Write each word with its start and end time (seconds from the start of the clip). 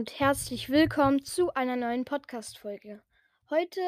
und 0.00 0.18
herzlich 0.18 0.70
willkommen 0.70 1.26
zu 1.26 1.52
einer 1.52 1.76
neuen 1.76 2.06
Podcast-Folge. 2.06 3.02
Heute 3.50 3.82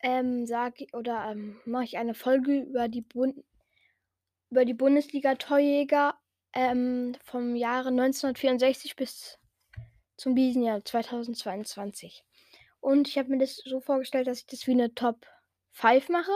ähm, 0.00 0.46
sage 0.46 0.86
oder 0.94 1.30
ähm, 1.30 1.60
mache 1.66 1.84
ich 1.84 1.98
eine 1.98 2.14
Folge 2.14 2.60
über 2.60 2.88
die, 2.88 3.02
Bund 3.02 3.44
über 4.48 4.64
die 4.64 4.72
Bundesliga 4.72 5.34
Torjäger 5.34 6.14
ähm, 6.54 7.14
vom 7.22 7.54
Jahre 7.54 7.90
1964 7.90 8.96
bis 8.96 9.38
zum 10.16 10.34
diesen 10.34 10.62
Jahr 10.62 10.82
2022. 10.82 12.24
Und 12.80 13.06
ich 13.06 13.18
habe 13.18 13.28
mir 13.28 13.36
das 13.36 13.56
so 13.56 13.80
vorgestellt, 13.80 14.26
dass 14.26 14.38
ich 14.38 14.46
das 14.46 14.66
wie 14.66 14.72
eine 14.72 14.94
Top 14.94 15.26
5 15.72 16.08
mache. 16.08 16.32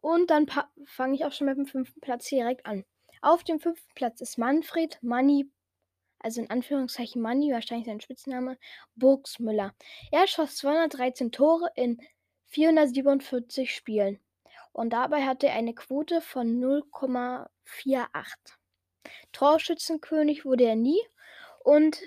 Und 0.00 0.30
dann 0.30 0.46
fange 0.84 1.16
ich 1.16 1.24
auch 1.24 1.32
schon 1.32 1.48
mit 1.48 1.56
dem 1.56 1.66
fünften 1.66 2.00
Platz 2.00 2.28
direkt 2.28 2.66
an. 2.66 2.84
Auf 3.20 3.42
dem 3.42 3.58
fünften 3.58 3.92
Platz 3.96 4.20
ist 4.20 4.38
Manfred 4.38 4.96
Manni 5.02 5.50
also 6.20 6.40
in 6.40 6.50
Anführungszeichen 6.50 7.20
Manni, 7.20 7.52
wahrscheinlich 7.52 7.86
sein 7.86 8.00
Spitzname, 8.00 8.58
Burgsmüller. 8.94 9.74
Er 10.10 10.26
schoss 10.26 10.56
213 10.56 11.32
Tore 11.32 11.70
in 11.74 12.00
447 12.46 13.74
Spielen 13.74 14.20
und 14.72 14.92
dabei 14.92 15.24
hatte 15.24 15.48
er 15.48 15.54
eine 15.54 15.74
Quote 15.74 16.20
von 16.20 16.60
0,48. 16.60 17.48
Torschützenkönig 19.32 20.44
wurde 20.44 20.64
er 20.64 20.76
nie 20.76 21.00
und 21.64 22.00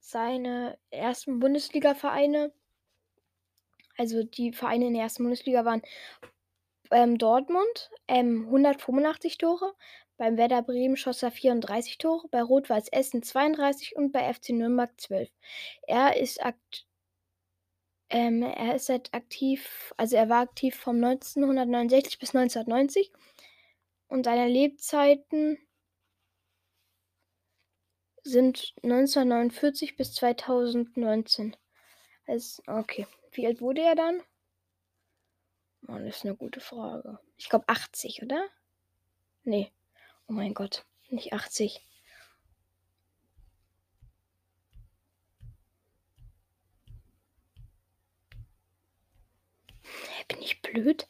seine 0.00 0.78
ersten 0.90 1.38
Bundesliga-Vereine, 1.38 2.52
also 3.96 4.22
die 4.22 4.52
Vereine 4.52 4.86
in 4.86 4.94
der 4.94 5.02
ersten 5.02 5.24
Bundesliga 5.24 5.64
waren 5.64 5.82
ähm, 6.90 7.18
Dortmund, 7.18 7.90
ähm, 8.08 8.44
185 8.46 9.38
Tore, 9.38 9.74
beim 10.16 10.36
Werder 10.36 10.62
Bremen 10.62 10.96
schoss 10.96 11.22
er 11.22 11.30
34 11.30 11.98
Tore, 11.98 12.28
bei 12.28 12.42
Rot-Weiß 12.42 12.88
Essen 12.88 13.22
32 13.22 13.96
und 13.96 14.12
bei 14.12 14.32
FC 14.32 14.50
Nürnberg 14.50 14.90
12. 15.00 15.30
Er 15.86 16.16
ist 16.16 16.40
ähm, 18.10 18.42
er 18.42 18.76
ist 18.76 18.86
seit 18.86 19.12
aktiv, 19.14 19.92
also 19.96 20.16
er 20.16 20.28
war 20.28 20.40
aktiv 20.40 20.74
von 20.74 20.96
1969 21.04 22.18
bis 22.18 22.34
1990 22.34 23.12
und 24.08 24.24
seine 24.24 24.48
Lebzeiten 24.48 25.58
sind 28.22 28.74
1949 28.82 29.96
bis 29.96 30.14
2019. 30.14 31.56
Also, 32.26 32.62
okay. 32.66 33.06
Wie 33.32 33.46
alt 33.46 33.60
wurde 33.60 33.82
er 33.82 33.94
dann? 33.94 34.22
Oh, 35.88 35.96
das 35.98 36.18
ist 36.18 36.24
eine 36.24 36.36
gute 36.36 36.60
Frage. 36.60 37.18
Ich 37.38 37.48
glaube 37.48 37.68
80, 37.68 38.22
oder? 38.22 38.48
Nee. 39.44 39.72
Oh 40.28 40.32
mein 40.32 40.54
Gott, 40.54 40.84
nicht 41.08 41.32
80. 41.32 41.80
Bin 50.28 50.42
ich 50.42 50.60
blöd? 50.60 51.08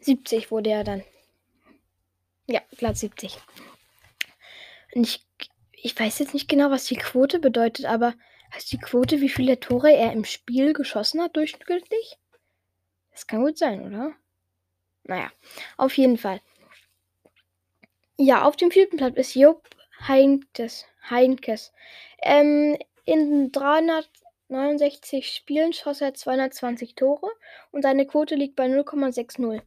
Siebzig 0.00 0.50
wurde 0.50 0.70
er 0.70 0.82
dann. 0.82 1.04
Ja, 2.46 2.60
glatt 2.76 2.96
70. 2.96 3.38
Und 4.94 5.06
ich, 5.06 5.24
ich 5.82 5.98
weiß 5.98 6.18
jetzt 6.18 6.34
nicht 6.34 6.48
genau, 6.48 6.70
was 6.70 6.84
die 6.86 6.96
Quote 6.96 7.38
bedeutet, 7.38 7.86
aber 7.86 8.14
Heißt 8.54 8.72
die 8.72 8.78
Quote, 8.78 9.20
wie 9.20 9.28
viele 9.28 9.60
Tore 9.60 9.92
er 9.92 10.12
im 10.12 10.24
Spiel 10.24 10.72
geschossen 10.72 11.20
hat, 11.20 11.36
durchschnittlich? 11.36 12.18
Das 13.12 13.26
kann 13.26 13.44
gut 13.44 13.58
sein, 13.58 13.86
oder? 13.86 14.14
Naja, 15.04 15.30
auf 15.76 15.96
jeden 15.96 16.18
Fall. 16.18 16.40
Ja, 18.16 18.44
auf 18.44 18.56
dem 18.56 18.70
vierten 18.70 18.96
Platz 18.96 19.16
ist 19.16 19.34
Job 19.34 19.68
Heinkes. 20.06 20.86
Heinkes. 21.08 21.72
Ähm, 22.22 22.76
in 23.04 23.52
369 24.50 25.28
Spielen 25.28 25.72
schoss 25.72 26.00
er 26.00 26.12
220 26.12 26.96
Tore 26.96 27.30
und 27.70 27.82
seine 27.82 28.06
Quote 28.06 28.34
liegt 28.34 28.56
bei 28.56 28.66
0,60. 28.66 29.62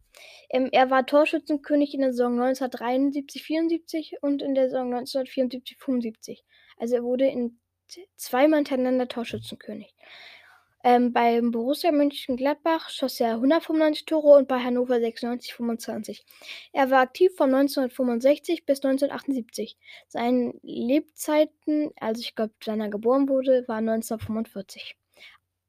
Ähm, 0.50 0.70
er 0.72 0.90
war 0.90 1.06
Torschützenkönig 1.06 1.94
in 1.94 2.02
der 2.02 2.12
Saison 2.12 2.40
1973-74 2.40 4.16
und 4.22 4.42
in 4.42 4.56
der 4.56 4.70
Saison 4.70 4.94
1974-75. 4.94 6.42
Also 6.78 6.96
er 6.96 7.04
wurde 7.04 7.28
in 7.28 7.60
zweimal 8.18 8.60
hintereinander 8.60 9.08
Torschützenkönig. 9.08 9.96
Ähm, 10.86 11.14
beim 11.14 11.52
Borussia 11.52 11.94
Mönchengladbach 11.94 12.90
schoss 12.90 13.22
er 13.22 13.36
195 13.36 14.06
Tore 14.06 14.38
und 14.38 14.50
bei 14.50 14.60
Hannover 14.60 15.00
96 15.00 15.54
25. 15.54 16.26
Er 16.74 16.92
war 16.92 17.00
aktiv 17.00 17.34
von 17.38 17.54
1965 17.56 18.66
bis 18.66 18.84
1978. 18.84 19.78
Seine 20.10 20.54
Lebzeiten, 20.62 21.92
also 22.02 22.20
ich 22.20 22.36
glaube, 22.36 22.54
wann 22.66 22.82
er 22.82 22.90
geboren 22.90 23.30
wurde, 23.30 23.64
war 23.68 23.78
1945. 23.78 24.98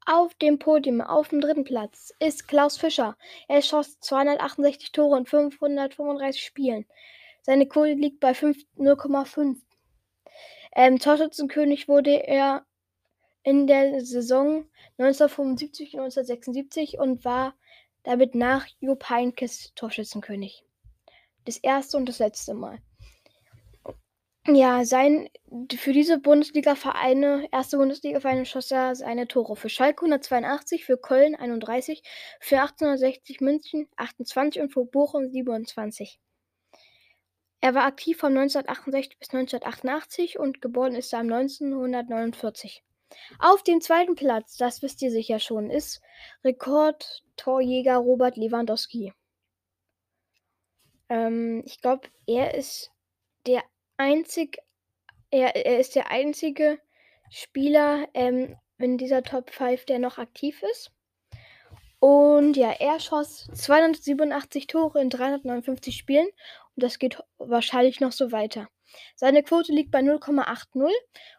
Auf 0.05 0.35
dem 0.35 0.59
Podium, 0.59 0.99
auf 0.99 1.29
dem 1.29 1.39
dritten 1.39 1.63
Platz, 1.63 2.13
ist 2.19 2.47
Klaus 2.49 2.77
Fischer. 2.77 3.17
Er 3.47 3.61
schoss 3.61 3.97
268 4.01 4.91
Tore 4.91 5.17
in 5.17 5.25
535 5.25 6.43
Spielen. 6.43 6.85
Seine 7.41 7.67
Quote 7.67 7.93
liegt 7.93 8.19
bei 8.19 8.31
0,5. 8.31 9.57
Ähm, 10.75 10.99
Torschützenkönig 10.99 11.87
wurde 11.87 12.11
er 12.27 12.65
in 13.45 13.67
der 13.67 14.03
Saison 14.03 14.67
1975 14.97 15.93
und 15.93 16.05
1976 16.05 16.97
und 16.97 17.23
war 17.23 17.53
damit 18.03 18.33
nach 18.33 18.65
Jupp 18.79 19.07
Heynckes 19.09 19.71
Torschützenkönig. 19.75 20.65
Das 21.45 21.57
erste 21.57 21.95
und 21.97 22.09
das 22.09 22.19
letzte 22.19 22.55
Mal. 22.55 22.79
Ja, 24.47 24.83
sein, 24.83 25.29
für 25.75 25.93
diese 25.93 26.19
Bundesliga-Vereine, 26.19 27.47
erste 27.51 27.77
Bundesliga-Vereine 27.77 28.45
schoss 28.45 28.71
er 28.71 28.95
seine 28.95 29.27
Tore. 29.27 29.55
Für 29.55 29.69
Schalke 29.69 30.05
182, 30.05 30.83
für 30.83 30.97
Köln 30.97 31.35
31, 31.35 32.01
für 32.39 32.59
1860 32.59 33.41
München 33.41 33.87
28 33.95 34.61
und 34.61 34.73
für 34.73 34.85
Bochum 34.85 35.29
27. 35.29 36.19
Er 37.61 37.73
war 37.75 37.85
aktiv 37.85 38.17
von 38.17 38.37
1968 38.37 39.19
bis 39.19 39.29
1988 39.29 40.39
und 40.39 40.61
geboren 40.61 40.95
ist 40.95 41.13
er 41.13 41.19
1949. 41.19 42.83
Auf 43.39 43.63
dem 43.63 43.81
zweiten 43.81 44.15
Platz, 44.15 44.57
das 44.57 44.81
wisst 44.81 45.01
ihr 45.01 45.11
sicher 45.11 45.39
schon, 45.39 45.69
ist 45.69 46.01
Rekordtorjäger 46.43 47.97
Robert 47.97 48.37
Lewandowski. 48.37 49.13
Ähm, 51.09 51.63
ich 51.65 51.81
glaube, 51.81 52.07
er 52.27 52.55
ist 52.55 52.91
der 53.45 53.63
einzig, 53.97 54.57
er, 55.31 55.55
er 55.55 55.79
ist 55.79 55.95
der 55.95 56.09
einzige 56.11 56.79
Spieler 57.29 58.07
ähm, 58.13 58.55
in 58.77 58.97
dieser 58.97 59.23
Top 59.23 59.51
5, 59.51 59.85
der 59.85 59.99
noch 59.99 60.17
aktiv 60.17 60.63
ist. 60.63 60.91
Und 61.99 62.55
ja, 62.55 62.71
er 62.71 62.99
schoss 62.99 63.47
287 63.53 64.67
Tore 64.67 65.01
in 65.01 65.09
359 65.09 65.95
Spielen 65.95 66.27
und 66.75 66.83
das 66.83 66.99
geht 66.99 67.23
wahrscheinlich 67.37 67.99
noch 67.99 68.11
so 68.11 68.31
weiter. 68.31 68.67
Seine 69.15 69.43
Quote 69.43 69.71
liegt 69.71 69.91
bei 69.91 69.99
0,80 69.99 70.89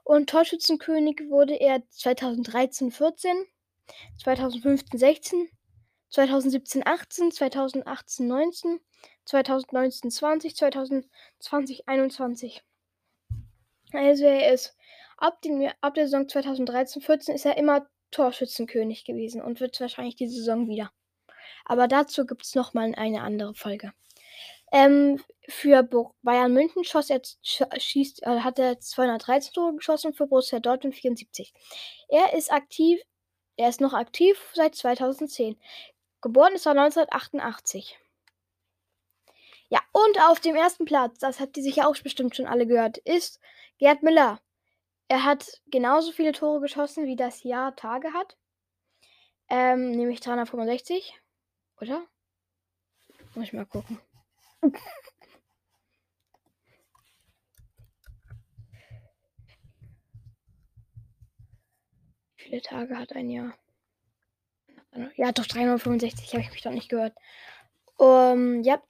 und 0.04 0.30
Torschützenkönig 0.30 1.22
wurde 1.28 1.54
er 1.54 1.78
2013-14, 1.92 3.46
2015-16, 4.22 5.48
2017-18, 6.12 7.32
2018-19, 7.34 8.80
2019-20, 9.26 11.02
2020-21. 11.42 12.60
Also 13.92 14.24
er 14.24 14.52
ist 14.52 14.76
ab, 15.16 15.40
den, 15.42 15.70
ab 15.80 15.94
der 15.94 16.08
Saison 16.08 16.26
2013-14 16.26 17.32
ist 17.32 17.46
er 17.46 17.56
immer 17.56 17.88
Torschützenkönig 18.10 19.04
gewesen 19.04 19.42
und 19.42 19.60
wird 19.60 19.80
wahrscheinlich 19.80 20.16
die 20.16 20.28
Saison 20.28 20.68
wieder. 20.68 20.90
Aber 21.64 21.88
dazu 21.88 22.26
gibt 22.26 22.44
es 22.44 22.54
nochmal 22.54 22.94
eine 22.94 23.22
andere 23.22 23.54
Folge. 23.54 23.92
Ähm, 24.72 25.22
für 25.48 25.82
Bayern 26.22 26.52
München 26.52 26.84
schoss 26.84 27.10
er, 27.10 27.22
schießt, 27.42 28.24
äh, 28.24 28.40
hat 28.40 28.58
er 28.58 28.80
213 28.80 29.52
Tore 29.54 29.74
geschossen, 29.76 30.12
für 30.12 30.26
Borussia 30.26 30.58
Dortmund 30.58 30.94
74. 30.96 31.52
Er 32.08 32.34
ist 32.34 32.52
aktiv, 32.52 33.00
er 33.56 33.68
ist 33.68 33.80
noch 33.80 33.92
aktiv 33.92 34.38
seit 34.54 34.74
2010. 34.74 35.56
Geboren 36.20 36.54
ist 36.54 36.66
er 36.66 36.72
1988. 36.72 37.98
Ja, 39.68 39.80
und 39.92 40.20
auf 40.22 40.40
dem 40.40 40.56
ersten 40.56 40.84
Platz, 40.84 41.18
das 41.18 41.40
habt 41.40 41.56
ihr 41.56 41.62
sicher 41.62 41.88
auch 41.88 41.96
bestimmt 41.98 42.36
schon 42.36 42.46
alle 42.46 42.66
gehört, 42.66 42.98
ist 42.98 43.40
Gerd 43.78 44.02
Müller. 44.02 44.40
Er 45.08 45.24
hat 45.24 45.60
genauso 45.66 46.12
viele 46.12 46.32
Tore 46.32 46.60
geschossen, 46.60 47.06
wie 47.06 47.16
das 47.16 47.42
Jahr 47.44 47.76
Tage 47.76 48.12
hat. 48.12 48.36
Ähm, 49.48 49.92
nämlich 49.92 50.20
365. 50.20 51.14
Oder? 51.80 52.04
Muss 53.34 53.44
ich 53.44 53.52
mal 53.52 53.66
gucken. 53.66 54.00
Wie 54.62 54.70
viele 62.36 62.62
Tage 62.62 62.98
hat 62.98 63.12
ein 63.12 63.30
Jahr? 63.30 63.54
Ja, 65.16 65.32
doch 65.32 65.46
365 65.46 66.32
habe 66.32 66.42
ich 66.42 66.50
mich 66.50 66.62
doch 66.62 66.70
nicht 66.70 66.88
gehört. 66.88 67.14
Um, 67.96 68.62
ja. 68.62 68.82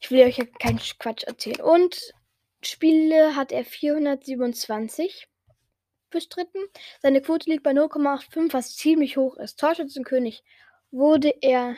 Ich 0.00 0.10
ich 0.10 0.10
will 0.10 0.24
euch 0.24 0.38
ja 0.38 0.44
keinen 0.44 0.78
Quatsch 0.78 1.24
erzählen. 1.24 1.60
Und 1.60 2.14
Spiele 2.62 3.36
hat 3.36 3.52
er 3.52 3.64
427 3.64 5.28
bestritten. 6.10 6.60
Seine 7.00 7.22
Quote 7.22 7.48
liegt 7.50 7.62
bei 7.62 7.72
0,85, 7.72 8.52
was 8.52 8.76
ziemlich 8.76 9.16
hoch 9.16 9.36
ist. 9.36 9.58
Torschützenkönig 9.60 10.42
wurde 10.90 11.34
er 11.40 11.76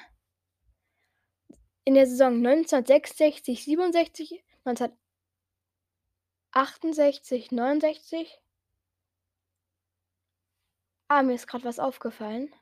in 1.84 1.94
der 1.94 2.06
Saison 2.06 2.34
1966, 2.34 3.64
67, 3.64 4.44
1968, 4.64 7.50
69. 7.50 8.40
Ah, 11.08 11.22
mir 11.22 11.34
ist 11.34 11.46
gerade 11.46 11.64
was 11.64 11.78
aufgefallen. 11.78 12.54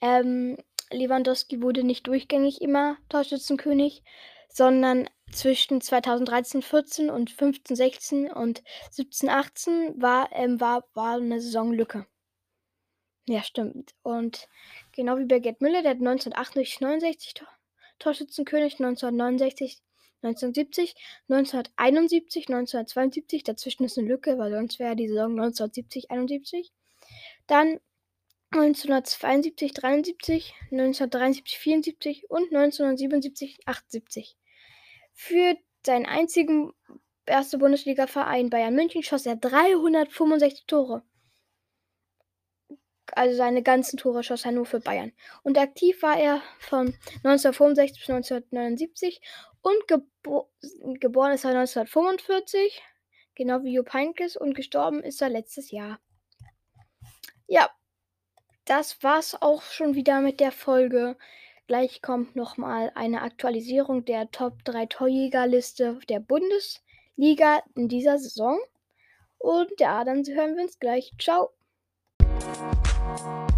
Ähm, 0.00 0.56
Lewandowski 0.90 1.62
wurde 1.62 1.84
nicht 1.84 2.06
durchgängig 2.06 2.60
immer 2.60 2.98
Torschützenkönig, 3.08 4.02
sondern 4.48 5.08
zwischen 5.32 5.80
2013, 5.80 6.62
14 6.62 7.10
und 7.10 7.30
15, 7.30 7.76
16 7.76 8.30
und 8.30 8.62
17, 8.90 9.28
18 9.28 10.00
war, 10.00 10.30
ähm, 10.32 10.60
war, 10.60 10.84
war 10.94 11.16
eine 11.16 11.40
Saisonlücke. 11.40 12.06
Ja, 13.28 13.42
stimmt. 13.42 13.94
Und 14.02 14.48
genau 14.96 15.18
wie 15.18 15.26
bei 15.26 15.38
Gerd 15.38 15.60
Müller, 15.60 15.82
der 15.82 15.92
hat 15.92 15.98
1968, 15.98 16.80
69 16.80 17.34
Tor 17.34 17.48
Torschützenkönig, 17.98 18.74
1969, 18.74 19.80
1970, 20.22 20.94
1971, 21.28 22.48
1972. 22.48 23.44
Dazwischen 23.44 23.84
ist 23.84 23.98
eine 23.98 24.08
Lücke, 24.08 24.38
weil 24.38 24.50
sonst 24.52 24.78
wäre 24.78 24.96
die 24.96 25.08
Saison 25.08 25.30
1970, 25.32 26.10
71. 26.10 26.72
Dann 27.46 27.80
1972, 28.50 29.72
73, 29.72 30.54
1973, 30.70 31.58
74 31.58 32.30
und 32.30 32.54
1977, 32.54 33.58
78. 33.66 34.36
Für 35.12 35.56
seinen 35.84 36.06
einzigen 36.06 36.72
erste 37.26 37.58
Bundesliga-Verein 37.58 38.50
Bayern 38.50 38.74
München 38.74 39.02
schoss 39.02 39.26
er 39.26 39.36
365 39.36 40.66
Tore. 40.66 41.02
Also 43.12 43.36
seine 43.36 43.62
ganzen 43.62 43.98
Tore 43.98 44.22
schoss 44.22 44.44
er 44.44 44.52
nur 44.52 44.66
für 44.66 44.80
Bayern. 44.80 45.12
Und 45.42 45.58
aktiv 45.58 46.02
war 46.02 46.18
er 46.18 46.42
von 46.58 46.94
1965 47.22 48.00
bis 48.00 48.10
1979 48.10 49.20
und 49.62 49.88
gebo 49.88 50.50
geboren 51.00 51.32
ist 51.32 51.44
er 51.44 51.50
1945, 51.50 52.82
genau 53.34 53.62
wie 53.62 53.74
Jupp 53.74 53.92
Heynckes 53.92 54.36
und 54.36 54.54
gestorben 54.54 55.02
ist 55.02 55.22
er 55.22 55.28
letztes 55.28 55.70
Jahr. 55.70 56.00
Ja, 57.46 57.70
das 58.64 59.02
war's 59.02 59.40
auch 59.40 59.62
schon 59.62 59.94
wieder 59.94 60.20
mit 60.20 60.40
der 60.40 60.52
Folge. 60.52 61.16
Gleich 61.68 62.02
kommt 62.02 62.36
nochmal 62.36 62.92
eine 62.94 63.22
Aktualisierung 63.22 64.04
der 64.04 64.30
Top 64.30 64.64
3 64.64 64.86
Torjägerliste 64.86 65.98
der 66.08 66.20
Bundesliga 66.20 67.62
in 67.74 67.88
dieser 67.88 68.18
Saison. 68.18 68.58
Und 69.38 69.70
ja, 69.78 70.04
dann 70.04 70.24
hören 70.26 70.56
wir 70.56 70.62
uns 70.62 70.78
gleich. 70.78 71.12
Ciao. 71.20 71.50
Thank 73.16 73.50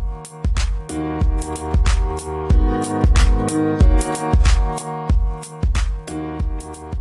you. 6.92 6.97